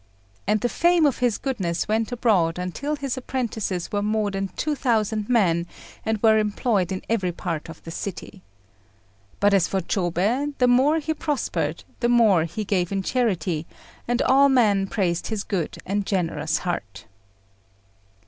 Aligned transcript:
And 0.47 0.61
the 0.61 0.67
fame 0.67 1.05
of 1.05 1.19
his 1.19 1.37
goodness 1.37 1.87
went 1.87 2.11
abroad 2.11 2.57
until 2.57 2.95
his 2.95 3.17
apprentices 3.17 3.91
were 3.91 4.01
more 4.01 4.31
than 4.31 4.47
two 4.55 4.73
thousand 4.73 5.29
men, 5.29 5.67
and 6.03 6.17
were 6.23 6.39
employed 6.39 6.91
in 6.91 7.03
every 7.07 7.31
part 7.31 7.69
of 7.69 7.83
the 7.83 7.91
city. 7.91 8.41
But 9.39 9.53
as 9.53 9.67
for 9.67 9.79
Chôbei, 9.79 10.55
the 10.57 10.67
more 10.67 10.97
he 10.97 11.13
prospered, 11.13 11.83
the 11.99 12.09
more 12.09 12.45
he 12.45 12.63
gave 12.65 12.91
in 12.91 13.03
charity, 13.03 13.67
and 14.07 14.23
all 14.23 14.49
men 14.49 14.87
praised 14.87 15.27
his 15.27 15.43
good 15.43 15.77
and 15.85 16.03
generous 16.03 16.57
heart. 16.65 17.05